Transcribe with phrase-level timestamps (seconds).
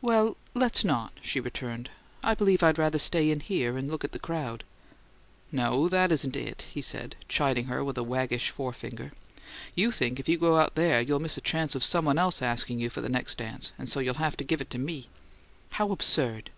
[0.00, 1.90] "Well let's not," she returned.
[2.22, 4.62] "I believe I'd rather stay in here and look at the crowd."
[5.50, 9.10] "No; that isn't it," he said, chiding her with a waggish forefinger.
[9.74, 12.78] "You think if you go out there you'll miss a chance of someone else asking
[12.78, 15.08] you for the next dance, and so you'll have to give it to me."
[15.70, 16.50] "How absurd!"